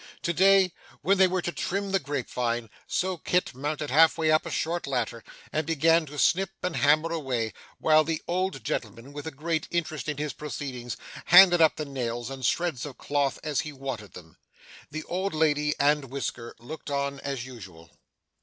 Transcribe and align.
To 0.23 0.33
day 0.33 0.73
they 1.05 1.27
were 1.27 1.43
to 1.43 1.51
trim 1.51 1.91
the 1.91 1.99
grape 1.99 2.31
vine, 2.31 2.71
so 2.87 3.17
Kit 3.17 3.53
mounted 3.53 3.91
half 3.91 4.17
way 4.17 4.31
up 4.31 4.47
a 4.47 4.49
short 4.49 4.87
ladder, 4.87 5.23
and 5.53 5.63
began 5.67 6.07
to 6.07 6.17
snip 6.17 6.49
and 6.63 6.75
hammer 6.75 7.11
away, 7.11 7.53
while 7.77 8.03
the 8.03 8.19
old 8.27 8.63
gentleman, 8.63 9.13
with 9.13 9.27
a 9.27 9.29
great 9.31 9.67
interest 9.69 10.09
in 10.09 10.17
his 10.17 10.33
proceedings, 10.33 10.97
handed 11.25 11.61
up 11.61 11.75
the 11.75 11.85
nails 11.85 12.31
and 12.31 12.43
shreds 12.43 12.83
of 12.83 12.97
cloth 12.97 13.37
as 13.43 13.59
he 13.59 13.71
wanted 13.71 14.13
them. 14.13 14.37
The 14.89 15.03
old 15.03 15.35
lady 15.35 15.75
and 15.79 16.05
Whisker 16.05 16.55
looked 16.57 16.89
on 16.89 17.19
as 17.19 17.45
usual. 17.45 17.91